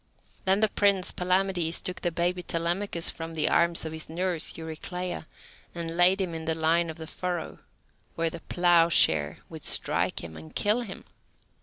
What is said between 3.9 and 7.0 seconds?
his nurse, Eurycleia, and laid him in the line of